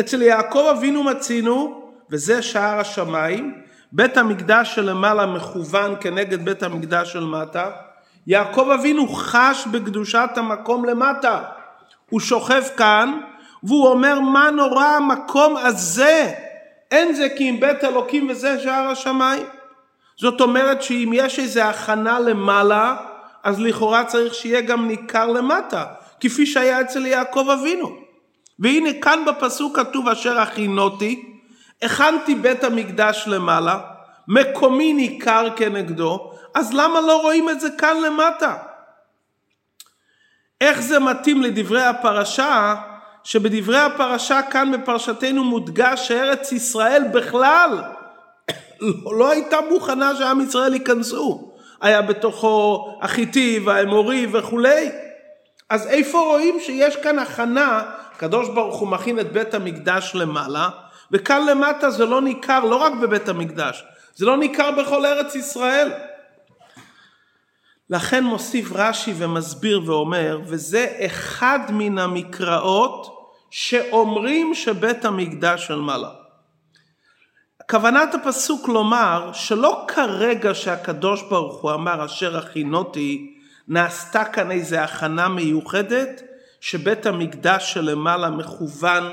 אצל 0.00 0.22
יעקב 0.22 0.66
אבינו 0.70 1.02
מצינו, 1.02 1.84
וזה 2.10 2.42
שער 2.42 2.80
השמיים, 2.80 3.62
בית 3.92 4.16
המקדש 4.16 4.74
שלמעלה 4.74 5.26
מכוון 5.26 5.94
כנגד 6.00 6.44
בית 6.44 6.62
המקדש 6.62 7.12
של 7.12 7.24
מטה, 7.24 7.70
יעקב 8.26 8.68
אבינו 8.80 9.08
חש 9.08 9.66
בקדושת 9.72 10.30
המקום 10.36 10.84
למטה. 10.84 11.42
הוא 12.14 12.20
שוכב 12.20 12.62
כאן, 12.76 13.20
והוא 13.62 13.88
אומר 13.88 14.20
מה 14.20 14.50
נורא 14.50 14.86
המקום 14.86 15.56
הזה, 15.56 16.32
אין 16.90 17.14
זה 17.14 17.28
כי 17.36 17.50
אם 17.50 17.60
בית 17.60 17.84
אלוקים 17.84 18.26
וזה 18.30 18.60
שער 18.60 18.88
השמיים. 18.88 19.46
זאת 20.20 20.40
אומרת 20.40 20.82
שאם 20.82 21.10
יש 21.14 21.38
איזו 21.38 21.60
הכנה 21.60 22.20
למעלה, 22.20 22.96
אז 23.44 23.60
לכאורה 23.60 24.04
צריך 24.04 24.34
שיהיה 24.34 24.60
גם 24.60 24.88
ניכר 24.88 25.26
למטה, 25.26 25.84
כפי 26.20 26.46
שהיה 26.46 26.80
אצל 26.80 27.06
יעקב 27.06 27.48
אבינו. 27.50 27.96
והנה 28.58 28.90
כאן 29.02 29.24
בפסוק 29.26 29.76
כתוב 29.76 30.08
אשר 30.08 30.38
הכינותי, 30.38 31.38
הכנתי 31.82 32.34
בית 32.34 32.64
המקדש 32.64 33.24
למעלה, 33.26 33.78
מקומי 34.28 34.92
ניכר 34.92 35.48
כנגדו, 35.56 36.32
אז 36.54 36.74
למה 36.74 37.00
לא 37.00 37.22
רואים 37.22 37.50
את 37.50 37.60
זה 37.60 37.68
כאן 37.78 37.96
למטה? 38.06 38.56
איך 40.60 40.80
זה 40.80 40.98
מתאים 40.98 41.42
לדברי 41.42 41.82
הפרשה, 41.82 42.74
שבדברי 43.24 43.78
הפרשה 43.78 44.42
כאן 44.42 44.72
בפרשתנו 44.72 45.44
מודגש 45.44 46.08
שארץ 46.08 46.52
ישראל 46.52 47.02
בכלל 47.12 47.82
לא, 48.80 49.16
לא 49.18 49.30
הייתה 49.30 49.56
מוכנה 49.70 50.16
שעם 50.16 50.40
ישראל 50.40 50.74
ייכנסו. 50.74 51.50
היה 51.80 52.02
בתוכו 52.02 52.86
החיטי 53.02 53.60
והאמורי 53.64 54.26
וכולי. 54.32 54.90
אז 55.70 55.86
איפה 55.86 56.18
רואים 56.18 56.60
שיש 56.60 56.96
כאן 56.96 57.18
הכנה, 57.18 57.82
הקדוש 58.14 58.48
ברוך 58.48 58.76
הוא 58.76 58.88
מכין 58.88 59.20
את 59.20 59.32
בית 59.32 59.54
המקדש 59.54 60.12
למעלה, 60.14 60.68
וכאן 61.12 61.46
למטה 61.46 61.90
זה 61.90 62.06
לא 62.06 62.22
ניכר 62.22 62.64
לא 62.64 62.76
רק 62.76 62.92
בבית 63.02 63.28
המקדש, 63.28 63.84
זה 64.14 64.26
לא 64.26 64.36
ניכר 64.36 64.70
בכל 64.70 65.06
ארץ 65.06 65.34
ישראל. 65.34 65.92
לכן 67.90 68.24
מוסיף 68.24 68.72
רש"י 68.72 69.14
ומסביר 69.16 69.82
ואומר, 69.86 70.40
וזה 70.44 70.92
אחד 71.06 71.58
מן 71.70 71.98
המקראות 71.98 73.30
שאומרים 73.50 74.54
שבית 74.54 75.04
המקדש 75.04 75.66
של 75.66 75.78
מעלה. 75.78 76.10
כוונת 77.70 78.14
הפסוק 78.14 78.68
לומר 78.68 79.30
שלא 79.32 79.84
כרגע 79.88 80.54
שהקדוש 80.54 81.22
ברוך 81.22 81.60
הוא 81.60 81.72
אמר 81.72 82.04
אשר 82.04 82.38
הכינותי 82.38 83.34
נעשתה 83.68 84.24
כאן 84.24 84.50
איזו 84.50 84.76
הכנה 84.76 85.28
מיוחדת 85.28 86.22
שבית 86.60 87.06
המקדש 87.06 87.72
שלמעלה 87.72 88.30
מכוון 88.30 89.04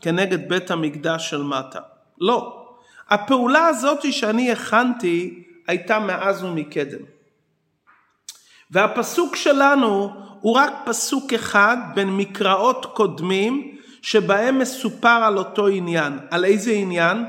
כנגד 0.00 0.48
בית 0.48 0.70
המקדש 0.70 1.30
של 1.30 1.42
מטה. 1.42 1.80
לא. 2.20 2.66
הפעולה 3.10 3.66
הזאת 3.66 4.12
שאני 4.12 4.52
הכנתי 4.52 5.44
הייתה 5.66 5.98
מאז 5.98 6.44
ומקדם. 6.44 7.17
והפסוק 8.70 9.36
שלנו 9.36 10.10
הוא 10.40 10.56
רק 10.56 10.72
פסוק 10.84 11.32
אחד 11.32 11.76
בין 11.94 12.16
מקראות 12.16 12.86
קודמים 12.86 13.76
שבהם 14.02 14.58
מסופר 14.58 15.20
על 15.24 15.38
אותו 15.38 15.68
עניין. 15.68 16.18
על 16.30 16.44
איזה 16.44 16.72
עניין? 16.72 17.24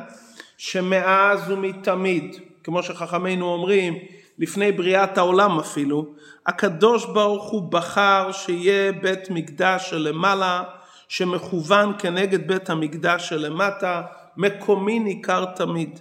שמאז 0.57 1.51
ומתמיד, 1.51 2.35
כמו 2.63 2.83
שחכמינו 2.83 3.45
אומרים, 3.45 3.93
לפני 4.39 4.71
בריאת 4.71 5.17
העולם 5.17 5.59
אפילו, 5.59 6.05
הקדוש 6.47 7.05
ברוך 7.05 7.49
הוא 7.49 7.71
בחר 7.71 8.31
שיהיה 8.31 8.91
בית 8.91 9.29
מקדש 9.29 9.89
שלמעלה, 9.89 10.63
שמכוון 11.07 11.93
כנגד 11.99 12.47
בית 12.47 12.69
המקדש 12.69 13.29
שלמטה, 13.29 14.01
מקומי 14.37 14.99
ניכר 14.99 15.45
תמיד. 15.45 15.99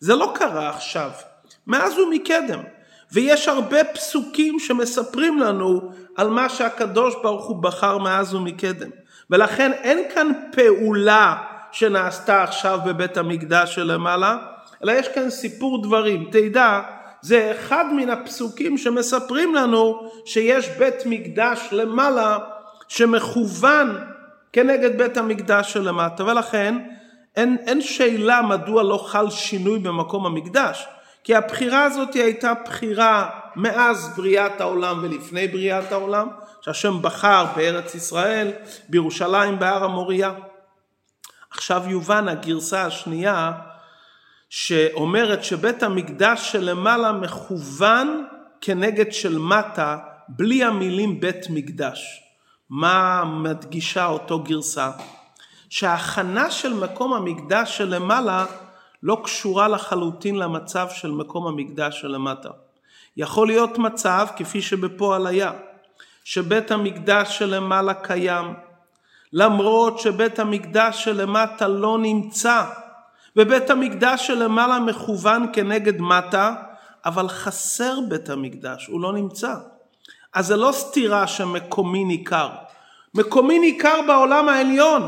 זה 0.00 0.14
לא 0.14 0.32
קרה 0.34 0.68
עכשיו, 0.68 1.10
מאז 1.66 1.98
ומקדם. 1.98 2.77
ויש 3.12 3.48
הרבה 3.48 3.84
פסוקים 3.84 4.58
שמספרים 4.58 5.38
לנו 5.38 5.92
על 6.16 6.28
מה 6.28 6.48
שהקדוש 6.48 7.14
ברוך 7.22 7.46
הוא 7.46 7.62
בחר 7.62 7.98
מאז 7.98 8.34
ומקדם. 8.34 8.90
ולכן 9.30 9.72
אין 9.72 9.98
כאן 10.14 10.32
פעולה 10.52 11.36
שנעשתה 11.72 12.42
עכשיו 12.42 12.78
בבית 12.86 13.16
המקדש 13.16 13.74
שלמעלה, 13.74 14.36
אלא 14.84 14.92
יש 14.92 15.08
כאן 15.08 15.30
סיפור 15.30 15.82
דברים. 15.82 16.28
תדע, 16.32 16.80
זה 17.22 17.52
אחד 17.52 17.84
מן 17.92 18.10
הפסוקים 18.10 18.78
שמספרים 18.78 19.54
לנו 19.54 20.10
שיש 20.24 20.68
בית 20.68 21.06
מקדש 21.06 21.68
למעלה 21.72 22.38
שמכוון 22.88 23.98
כנגד 24.52 24.98
בית 24.98 25.16
המקדש 25.16 25.72
שלמטה, 25.72 26.24
ולכן 26.24 26.78
אין, 27.36 27.56
אין 27.66 27.80
שאלה 27.80 28.42
מדוע 28.42 28.82
לא 28.82 29.04
חל 29.06 29.30
שינוי 29.30 29.78
במקום 29.78 30.26
המקדש. 30.26 30.86
כי 31.28 31.34
הבחירה 31.34 31.84
הזאת 31.84 32.14
הייתה 32.14 32.52
בחירה 32.64 33.30
מאז 33.56 34.12
בריאת 34.16 34.60
העולם 34.60 34.98
ולפני 35.02 35.48
בריאת 35.48 35.92
העולם, 35.92 36.28
שהשם 36.60 37.02
בחר 37.02 37.46
בארץ 37.56 37.94
ישראל, 37.94 38.52
בירושלים, 38.88 39.58
בהר 39.58 39.84
המוריה. 39.84 40.32
עכשיו 41.50 41.82
יובן 41.86 42.28
הגרסה 42.28 42.84
השנייה 42.84 43.52
שאומרת 44.50 45.44
שבית 45.44 45.82
המקדש 45.82 46.52
שלמעלה 46.52 47.12
מכוון 47.12 48.26
כנגד 48.60 49.12
של 49.12 49.38
מטה 49.38 49.98
בלי 50.28 50.64
המילים 50.64 51.20
בית 51.20 51.50
מקדש. 51.50 52.22
מה 52.70 53.24
מדגישה 53.24 54.06
אותו 54.06 54.42
גרסה? 54.42 54.90
שההכנה 55.70 56.50
של 56.50 56.74
מקום 56.74 57.14
המקדש 57.14 57.78
שלמעלה 57.78 58.46
לא 59.02 59.20
קשורה 59.24 59.68
לחלוטין 59.68 60.36
למצב 60.36 60.88
של 60.90 61.10
מקום 61.10 61.46
המקדש 61.46 62.00
שלמטה. 62.00 62.48
יכול 63.16 63.46
להיות 63.46 63.78
מצב, 63.78 64.26
כפי 64.36 64.62
שבפועל 64.62 65.26
היה, 65.26 65.52
שבית 66.24 66.70
המקדש 66.70 67.38
שלמעלה 67.38 67.94
קיים, 67.94 68.54
למרות 69.32 69.98
שבית 69.98 70.38
המקדש 70.38 71.04
שלמטה 71.04 71.68
לא 71.68 71.98
נמצא, 71.98 72.64
ובית 73.36 73.70
המקדש 73.70 74.26
שלמעלה 74.26 74.80
מכוון 74.80 75.46
כנגד 75.52 76.00
מטה, 76.00 76.54
אבל 77.04 77.28
חסר 77.28 77.98
בית 78.08 78.30
המקדש, 78.30 78.86
הוא 78.86 79.00
לא 79.00 79.12
נמצא. 79.12 79.54
אז 80.34 80.46
זה 80.46 80.56
לא 80.56 80.72
סתירה 80.72 81.26
שמקומי 81.26 82.04
ניכר. 82.04 82.48
מקומי 83.14 83.58
ניכר 83.58 84.00
בעולם 84.06 84.48
העליון, 84.48 85.02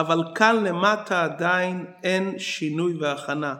אבל 0.00 0.22
כאן 0.34 0.64
למטה 0.64 1.24
עדיין 1.24 1.86
אין 2.02 2.38
שינוי 2.38 2.96
והכנה. 3.00 3.54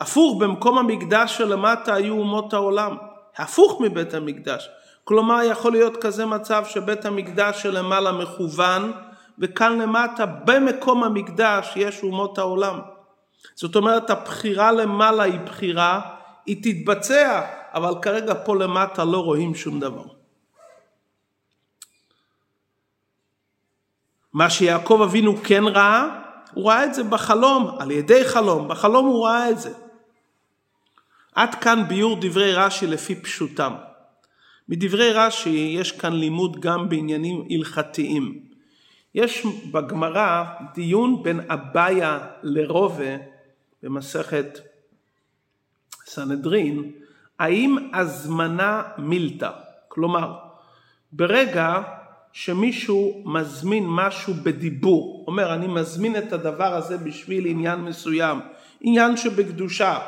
הפוך, 0.00 0.42
במקום 0.42 0.78
המקדש 0.78 1.38
שלמטה 1.38 1.94
היו 1.94 2.14
אומות 2.14 2.54
העולם. 2.54 2.96
הפוך 3.36 3.80
מבית 3.80 4.14
המקדש. 4.14 4.68
כלומר, 5.04 5.42
יכול 5.42 5.72
להיות 5.72 5.96
כזה 5.96 6.26
מצב 6.26 6.64
שבית 6.66 7.04
המקדש 7.04 7.62
שלמעלה 7.62 8.12
מכוון, 8.12 8.92
וכאן 9.38 9.78
למטה, 9.78 10.26
במקום 10.26 11.04
המקדש, 11.04 11.72
יש 11.76 12.02
אומות 12.02 12.38
העולם. 12.38 12.80
זאת 13.54 13.76
אומרת, 13.76 14.10
הבחירה 14.10 14.72
למעלה 14.72 15.22
היא 15.22 15.40
בחירה, 15.40 16.00
היא 16.46 16.56
תתבצע, 16.62 17.42
אבל 17.74 17.94
כרגע 18.02 18.34
פה 18.44 18.56
למטה 18.56 19.04
לא 19.04 19.18
רואים 19.18 19.54
שום 19.54 19.80
דבר. 19.80 20.21
מה 24.32 24.50
שיעקב 24.50 25.00
אבינו 25.04 25.36
כן 25.36 25.64
ראה, 25.64 26.18
הוא 26.54 26.68
ראה 26.68 26.84
את 26.84 26.94
זה 26.94 27.04
בחלום, 27.04 27.76
על 27.78 27.90
ידי 27.90 28.24
חלום, 28.24 28.68
בחלום 28.68 29.06
הוא 29.06 29.26
ראה 29.26 29.50
את 29.50 29.58
זה. 29.58 29.72
עד 31.34 31.54
כאן 31.54 31.84
ביור 31.88 32.16
דברי 32.20 32.54
רש"י 32.54 32.86
לפי 32.86 33.14
פשוטם. 33.14 33.72
מדברי 34.68 35.12
רש"י 35.12 35.76
יש 35.78 35.92
כאן 35.92 36.12
לימוד 36.12 36.60
גם 36.60 36.88
בעניינים 36.88 37.44
הלכתיים. 37.50 38.42
יש 39.14 39.46
בגמרא 39.72 40.44
דיון 40.74 41.22
בין 41.22 41.40
אביה 41.50 42.18
לרובה 42.42 43.16
במסכת 43.82 44.58
סנהדרין, 46.06 46.92
האם 47.38 47.90
הזמנה 47.94 48.82
מילתא, 48.98 49.50
כלומר 49.88 50.34
ברגע 51.12 51.82
שמישהו 52.32 53.22
מזמין 53.24 53.84
משהו 53.88 54.34
בדיבור, 54.34 55.24
אומר 55.26 55.54
אני 55.54 55.66
מזמין 55.66 56.16
את 56.16 56.32
הדבר 56.32 56.74
הזה 56.74 56.98
בשביל 56.98 57.46
עניין 57.46 57.80
מסוים, 57.80 58.40
עניין 58.80 59.16
שבקדושה, 59.16 59.98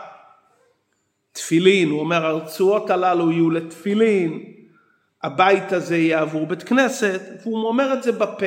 תפילין, 1.32 1.90
הוא 1.90 2.00
אומר 2.00 2.26
הרצועות 2.26 2.90
הללו 2.90 3.30
יהיו 3.30 3.50
לתפילין, 3.50 4.44
הבית 5.22 5.72
הזה 5.72 5.96
יהיה 5.96 6.20
עבור 6.20 6.46
בית 6.46 6.62
כנסת, 6.62 7.20
והוא 7.42 7.68
אומר 7.68 7.92
את 7.92 8.02
זה 8.02 8.12
בפה. 8.12 8.46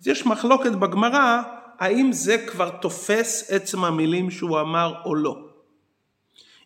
אז 0.00 0.06
יש 0.08 0.26
מחלוקת 0.26 0.72
בגמרא 0.72 1.42
האם 1.78 2.12
זה 2.12 2.38
כבר 2.46 2.70
תופס 2.70 3.50
עצם 3.50 3.84
המילים 3.84 4.30
שהוא 4.30 4.60
אמר 4.60 4.94
או 5.04 5.14
לא. 5.14 5.36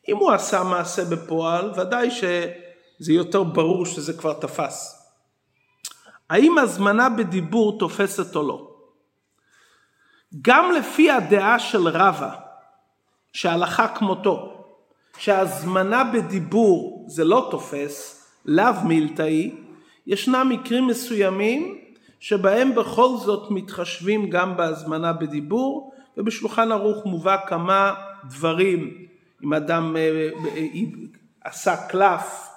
אם 0.08 0.16
הוא 0.16 0.32
עשה 0.32 0.62
מעשה 0.62 1.04
בפועל, 1.04 1.70
ודאי 1.76 2.10
שזה 2.10 3.12
יותר 3.12 3.42
ברור 3.42 3.86
שזה 3.86 4.12
כבר 4.12 4.32
תפס. 4.32 4.95
האם 6.30 6.58
הזמנה 6.58 7.08
בדיבור 7.08 7.78
תופסת 7.78 8.36
או 8.36 8.48
לא? 8.48 8.70
גם 10.42 10.72
לפי 10.72 11.10
הדעה 11.10 11.58
של 11.58 11.88
רבא, 11.88 12.34
שהלכה 13.32 13.88
כמותו, 13.88 14.64
שהזמנה 15.18 16.04
בדיבור 16.04 17.04
זה 17.08 17.24
לא 17.24 17.48
תופס, 17.50 18.26
לאו 18.44 18.74
מילתאי, 18.84 19.54
ישנם 20.06 20.46
מקרים 20.50 20.86
מסוימים 20.86 21.78
שבהם 22.20 22.74
בכל 22.74 23.08
זאת 23.16 23.50
מתחשבים 23.50 24.30
גם 24.30 24.56
בהזמנה 24.56 25.12
בדיבור, 25.12 25.92
ובשולחן 26.16 26.72
ערוך 26.72 27.06
מובא 27.06 27.36
כמה 27.46 27.94
דברים, 28.24 29.06
אם 29.44 29.54
אדם 29.54 29.96
אה, 29.96 30.28
אה, 30.56 30.62
עשה 31.44 31.76
קלף 31.76 32.48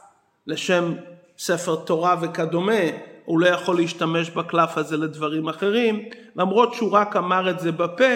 לשם 0.47 0.93
ספר 1.38 1.75
תורה 1.75 2.15
וכדומה, 2.21 3.09
הוא 3.29 3.39
לא 3.39 3.47
יכול 3.47 3.75
להשתמש 3.75 4.29
בקלף 4.29 4.77
הזה 4.77 4.97
לדברים 4.97 5.49
אחרים, 5.49 6.05
למרות 6.35 6.73
שהוא 6.73 6.91
רק 6.91 7.15
אמר 7.15 7.49
את 7.49 7.59
זה 7.59 7.71
בפה, 7.71 8.13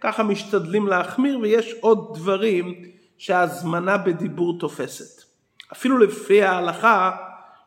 ככה 0.00 0.22
משתדלים 0.22 0.86
להחמיר, 0.86 1.38
ויש 1.38 1.74
עוד 1.80 2.14
דברים 2.14 2.74
שההזמנה 3.18 3.98
בדיבור 3.98 4.58
תופסת. 4.58 5.22
אפילו 5.72 5.98
לפי 5.98 6.42
ההלכה 6.42 7.10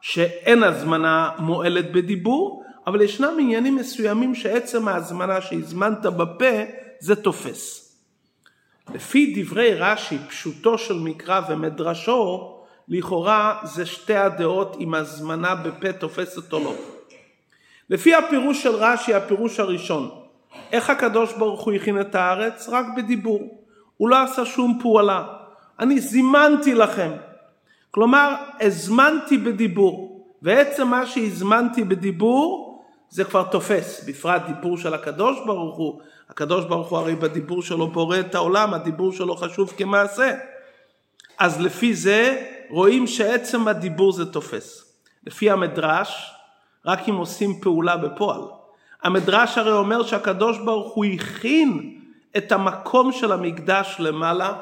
שאין 0.02 0.64
הזמנה 0.64 1.30
מועלת 1.40 1.92
בדיבור, 1.92 2.64
אבל 2.88 3.02
ישנם 3.02 3.34
עניינים 3.40 3.76
מסוימים 3.76 4.36
שעצם 4.36 4.88
ההזמנה 4.88 5.42
שהזמנת 5.42 6.06
בפה 6.06 6.64
זה 7.00 7.16
תופס. 7.16 7.94
לפי 8.94 9.34
דברי 9.36 9.74
רש"י, 9.74 10.18
פשוטו 10.30 10.78
של 10.78 11.00
מקרא 11.00 11.42
ומדרשו, 11.50 12.57
לכאורה 12.90 13.60
זה 13.64 13.86
שתי 13.86 14.16
הדעות 14.16 14.78
אם 14.80 14.94
הזמנה 14.94 15.56
בפה 15.56 15.94
תופסת 15.94 16.54
או 16.54 16.60
לא. 16.60 16.74
לפי 17.90 18.16
הפירוש 18.16 18.64
של 18.64 18.76
רש"י, 18.76 19.14
הפירוש 19.14 19.60
הראשון, 19.60 20.10
איך 20.72 20.90
הקדוש 20.90 21.34
ברוך 21.34 21.62
הוא 21.62 21.74
הכין 21.74 22.02
את 22.02 22.16
הארץ? 22.16 22.70
רק 22.70 22.86
בדיבור. 22.98 23.64
הוא 23.98 24.10
לא 24.10 24.24
עשה 24.24 24.46
שום 24.46 24.80
פעולה. 24.82 25.24
אני 25.80 26.00
זימנתי 26.00 26.74
לכם. 26.74 27.12
כלומר, 27.92 28.36
הזמנתי 28.62 29.38
בדיבור. 29.38 30.26
ועצם 30.42 30.88
מה 30.88 31.06
שהזמנתי 31.06 31.84
בדיבור, 31.84 32.84
זה 33.10 33.24
כבר 33.24 33.44
תופס. 33.44 34.04
בפרט 34.08 34.42
דיבור 34.48 34.78
של 34.78 34.94
הקדוש 34.94 35.38
ברוך 35.46 35.78
הוא. 35.78 36.02
הקדוש 36.30 36.66
ברוך 36.66 36.90
הוא 36.90 37.00
הרי 37.00 37.16
בדיבור 37.16 37.62
שלו 37.62 37.88
בורא 37.88 38.20
את 38.20 38.36
העולם, 38.36 38.74
הדיבור 38.74 39.12
שלו 39.12 39.36
חשוב 39.36 39.74
כמעשה. 39.78 40.36
אז 41.40 41.62
לפי 41.62 41.94
זה 41.94 42.46
רואים 42.70 43.08
שעצם 43.08 43.68
הדיבור 43.68 44.12
זה 44.12 44.26
תופס. 44.26 44.94
לפי 45.28 45.52
המדרש, 45.52 46.32
רק 46.86 47.10
אם 47.10 47.16
עושים 47.16 47.60
פעולה 47.62 47.98
בפועל. 47.98 48.42
המדרש 49.04 49.58
הרי 49.58 49.72
אומר 49.72 50.04
שהקדוש 50.04 50.58
ברוך 50.58 50.94
הוא 50.94 51.06
הכין 51.06 52.00
את 52.38 52.52
המקום 52.52 53.12
של 53.12 53.32
המקדש 53.32 53.96
למעלה, 54.00 54.54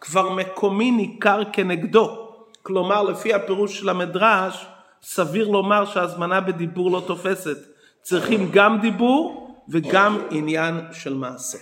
כבר 0.00 0.30
מקומי 0.30 0.90
ניכר 0.90 1.42
כנגדו. 1.52 2.28
כלומר, 2.62 3.02
לפי 3.02 3.34
הפירוש 3.34 3.78
של 3.78 3.88
המדרש, 3.88 4.66
סביר 5.02 5.48
לומר 5.48 5.84
שהזמנה 5.84 6.40
בדיבור 6.40 6.90
לא 6.90 7.02
תופסת. 7.06 7.56
צריכים 8.02 8.50
גם 8.52 8.80
דיבור 8.80 9.56
וגם 9.68 10.18
עניין 10.30 10.80
של 10.92 11.14
מעשה. 11.14 11.58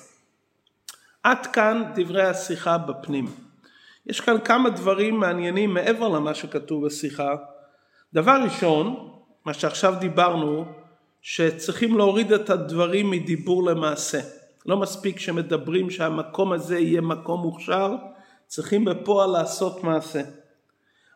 עד 1.22 1.46
כאן 1.46 1.82
דברי 1.94 2.22
השיחה 2.22 2.78
בפנים. 2.78 3.26
יש 4.06 4.20
כאן 4.20 4.36
כמה 4.44 4.70
דברים 4.70 5.20
מעניינים 5.20 5.74
מעבר 5.74 6.08
למה 6.08 6.34
שכתוב 6.34 6.86
בשיחה. 6.86 7.34
דבר 8.14 8.40
ראשון, 8.44 9.08
מה 9.44 9.54
שעכשיו 9.54 9.94
דיברנו, 9.98 10.64
שצריכים 11.22 11.96
להוריד 11.96 12.32
את 12.32 12.50
הדברים 12.50 13.10
מדיבור 13.10 13.64
למעשה. 13.64 14.20
לא 14.66 14.76
מספיק 14.76 15.18
שמדברים 15.18 15.90
שהמקום 15.90 16.52
הזה 16.52 16.78
יהיה 16.78 17.00
מקום 17.00 17.40
מוכשר, 17.40 17.94
צריכים 18.46 18.84
בפועל 18.84 19.30
לעשות 19.30 19.84
מעשה. 19.84 20.22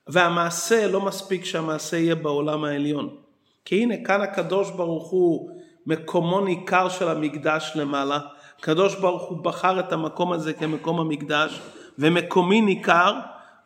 והמעשה 0.09 0.87
לא 0.87 1.01
מספיק 1.01 1.45
שהמעשה 1.45 1.97
יהיה 1.97 2.15
בעולם 2.15 2.65
העליון. 2.65 3.17
כי 3.65 3.83
הנה 3.83 3.95
כאן 4.05 4.21
הקדוש 4.21 4.71
ברוך 4.71 5.11
הוא 5.11 5.51
מקומו 5.87 6.41
ניכר 6.41 6.89
של 6.89 7.09
המקדש 7.09 7.73
למעלה. 7.75 8.19
הקדוש 8.59 8.95
ברוך 8.95 9.23
הוא 9.23 9.45
בחר 9.45 9.81
את 9.81 9.93
המקום 9.93 10.33
הזה 10.33 10.53
כמקום 10.53 11.01
המקדש 11.01 11.61
ומקומי 11.99 12.61
ניכר, 12.61 13.15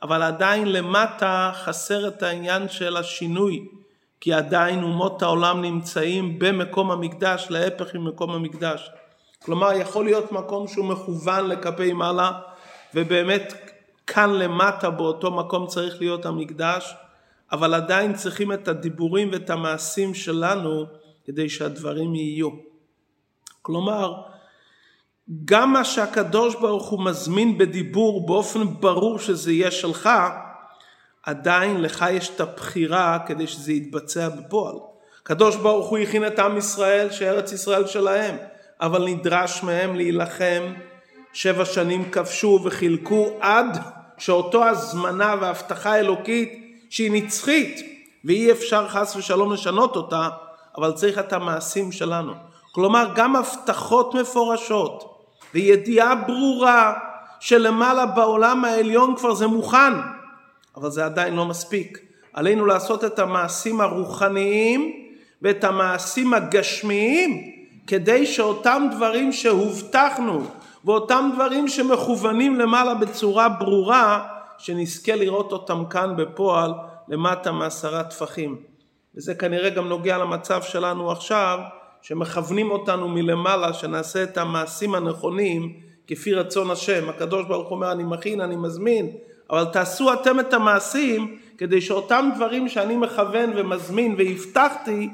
אבל 0.02 0.22
עדיין 0.22 0.72
למטה 0.72 1.52
חסר 1.54 2.08
את 2.08 2.22
העניין 2.22 2.68
של 2.68 2.96
השינוי, 2.96 3.68
כי 4.20 4.32
עדיין 4.32 4.82
אומות 4.82 5.22
העולם 5.22 5.62
נמצאים 5.62 6.38
במקום 6.38 6.90
המקדש, 6.90 7.46
להפך 7.50 7.94
ממקום 7.94 8.30
המקדש. 8.30 8.90
כלומר, 9.44 9.72
יכול 9.72 10.04
להיות 10.04 10.32
מקום 10.32 10.68
שהוא 10.68 10.84
מכוון 10.84 11.46
לכפי 11.46 11.92
מעלה, 11.92 12.32
ובאמת 12.94 13.54
כאן 14.06 14.30
למטה 14.30 14.90
באותו 14.90 15.30
מקום 15.30 15.66
צריך 15.66 16.00
להיות 16.00 16.26
המקדש, 16.26 16.94
אבל 17.52 17.74
עדיין 17.74 18.14
צריכים 18.14 18.52
את 18.52 18.68
הדיבורים 18.68 19.28
ואת 19.32 19.50
המעשים 19.50 20.14
שלנו 20.14 20.84
כדי 21.24 21.48
שהדברים 21.48 22.14
יהיו. 22.14 22.50
כלומר, 23.62 24.22
גם 25.44 25.72
מה 25.72 25.84
שהקדוש 25.84 26.54
ברוך 26.54 26.88
הוא 26.88 27.04
מזמין 27.04 27.58
בדיבור 27.58 28.26
באופן 28.26 28.60
ברור 28.80 29.18
שזה 29.18 29.52
יהיה 29.52 29.70
שלך, 29.70 30.10
עדיין 31.22 31.80
לך 31.80 32.04
יש 32.10 32.30
את 32.30 32.40
הבחירה 32.40 33.18
כדי 33.26 33.46
שזה 33.46 33.72
יתבצע 33.72 34.28
בפועל. 34.28 34.74
הקדוש 35.22 35.56
ברוך 35.56 35.88
הוא 35.88 35.98
הכין 35.98 36.26
את 36.26 36.38
עם 36.38 36.56
ישראל 36.56 37.10
שארץ 37.10 37.52
ישראל 37.52 37.86
שלהם, 37.86 38.36
אבל 38.80 39.04
נדרש 39.04 39.62
מהם 39.62 39.96
להילחם, 39.96 40.62
שבע 41.32 41.64
שנים 41.64 42.10
כבשו 42.10 42.60
וחילקו 42.64 43.28
עד 43.40 43.78
שאותו 44.18 44.68
הזמנה 44.68 45.34
והבטחה 45.40 45.98
אלוקית 45.98 46.76
שהיא 46.90 47.12
נצחית 47.12 47.80
ואי 48.24 48.52
אפשר 48.52 48.88
חס 48.88 49.16
ושלום 49.16 49.52
לשנות 49.52 49.96
אותה, 49.96 50.28
אבל 50.76 50.92
צריך 50.92 51.18
את 51.18 51.32
המעשים 51.32 51.92
שלנו. 51.92 52.32
כלומר 52.72 53.08
גם 53.14 53.36
הבטחות 53.36 54.14
מפורשות 54.14 55.19
וידיעה 55.54 56.14
ברורה 56.14 56.92
שלמעלה 57.40 58.06
בעולם 58.06 58.64
העליון 58.64 59.16
כבר 59.16 59.34
זה 59.34 59.46
מוכן, 59.46 59.92
אבל 60.76 60.90
זה 60.90 61.04
עדיין 61.04 61.34
לא 61.34 61.46
מספיק. 61.46 61.98
עלינו 62.32 62.66
לעשות 62.66 63.04
את 63.04 63.18
המעשים 63.18 63.80
הרוחניים 63.80 64.92
ואת 65.42 65.64
המעשים 65.64 66.34
הגשמיים 66.34 67.52
כדי 67.86 68.26
שאותם 68.26 68.86
דברים 68.90 69.32
שהובטחנו 69.32 70.44
ואותם 70.84 71.30
דברים 71.34 71.68
שמכוונים 71.68 72.60
למעלה 72.60 72.94
בצורה 72.94 73.48
ברורה 73.48 74.26
שנזכה 74.58 75.16
לראות 75.16 75.52
אותם 75.52 75.84
כאן 75.90 76.16
בפועל 76.16 76.72
למטה 77.08 77.52
מעשרה 77.52 78.02
טפחים. 78.04 78.56
וזה 79.14 79.34
כנראה 79.34 79.70
גם 79.70 79.88
נוגע 79.88 80.18
למצב 80.18 80.62
שלנו 80.62 81.10
עכשיו 81.10 81.58
שמכוונים 82.02 82.70
אותנו 82.70 83.08
מלמעלה 83.08 83.72
שנעשה 83.72 84.22
את 84.22 84.38
המעשים 84.38 84.94
הנכונים 84.94 85.72
כפי 86.06 86.34
רצון 86.34 86.70
השם. 86.70 87.08
הקדוש 87.08 87.46
ברוך 87.46 87.68
הוא 87.68 87.76
אומר 87.76 87.92
אני 87.92 88.04
מכין, 88.04 88.40
אני 88.40 88.56
מזמין, 88.56 89.10
אבל 89.50 89.64
תעשו 89.64 90.12
אתם 90.12 90.40
את 90.40 90.52
המעשים 90.54 91.36
כדי 91.58 91.80
שאותם 91.80 92.30
דברים 92.36 92.68
שאני 92.68 92.96
מכוון 92.96 93.52
ומזמין 93.56 94.14
והבטחתי 94.18 95.08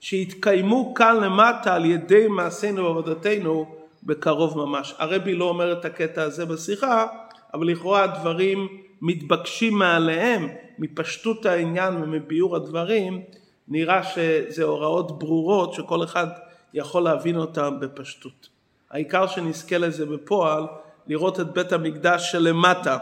שיתקיימו 0.00 0.94
כאן 0.94 1.16
למטה 1.16 1.74
על 1.74 1.84
ידי 1.84 2.28
מעשינו 2.28 2.84
ועבודתנו 2.84 3.74
בקרוב 4.02 4.58
ממש. 4.58 4.94
הרבי 4.98 5.34
לא 5.34 5.44
אומר 5.44 5.72
את 5.72 5.84
הקטע 5.84 6.22
הזה 6.22 6.46
בשיחה, 6.46 7.06
אבל 7.54 7.66
לכאורה 7.66 8.02
הדברים 8.02 8.68
מתבקשים 9.02 9.74
מעליהם, 9.74 10.48
מפשטות 10.78 11.46
העניין 11.46 12.02
ומביאור 12.02 12.56
הדברים, 12.56 13.22
נראה 13.70 14.02
שזה 14.02 14.64
הוראות 14.64 15.18
ברורות 15.18 15.74
שכל 15.74 16.04
אחד 16.04 16.26
יכול 16.74 17.02
להבין 17.02 17.36
אותן 17.36 17.80
בפשטות. 17.80 18.48
העיקר 18.90 19.26
שנזכה 19.26 19.78
לזה 19.78 20.06
בפועל, 20.06 20.66
לראות 21.06 21.40
את 21.40 21.52
בית 21.52 21.72
המקדש 21.72 22.32
שלמטה, 22.32 22.98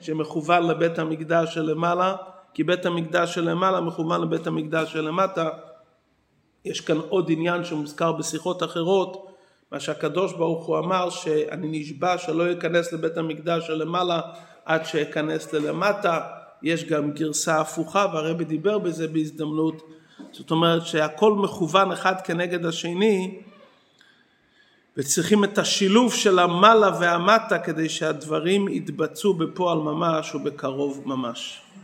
שמכוון 0.00 0.66
לבית 0.66 0.98
המקדש 0.98 1.54
שלמעלה, 1.54 2.16
כי 2.54 2.64
בית 2.64 2.86
המקדש 2.86 3.34
שלמעלה 3.34 3.80
מכוון 3.80 4.22
לבית 4.22 4.46
המקדש 4.46 4.92
שלמטה. 4.92 5.48
יש 6.64 6.80
כאן 6.80 6.96
עוד 7.08 7.30
עניין 7.30 7.64
שמוזכר 7.64 8.12
בשיחות 8.12 8.62
אחרות, 8.62 9.30
מה 9.72 9.80
שהקדוש 9.80 10.32
ברוך 10.32 10.66
הוא 10.66 10.78
אמר 10.78 11.10
שאני 11.10 11.80
נשבע 11.80 12.18
שלא 12.18 12.52
אכנס 12.52 12.92
לבית 12.92 13.16
המקדש 13.16 13.66
שלמעלה 13.66 14.20
עד 14.64 14.84
שאכנס 14.84 15.52
ללמטה, 15.52 16.20
יש 16.62 16.84
גם 16.84 17.10
גרסה 17.10 17.60
הפוכה 17.60 18.06
והרבי 18.12 18.44
דיבר 18.44 18.78
בזה 18.78 19.08
בהזדמנות, 19.08 19.82
זאת 20.34 20.50
אומרת 20.50 20.86
שהכל 20.86 21.32
מכוון 21.32 21.92
אחד 21.92 22.14
כנגד 22.24 22.66
השני 22.66 23.40
וצריכים 24.96 25.44
את 25.44 25.58
השילוב 25.58 26.14
של 26.14 26.38
המעלה 26.38 26.90
והמטה 27.00 27.58
כדי 27.58 27.88
שהדברים 27.88 28.68
יתבצעו 28.68 29.34
בפועל 29.34 29.78
ממש 29.78 30.34
ובקרוב 30.34 31.02
ממש. 31.06 31.64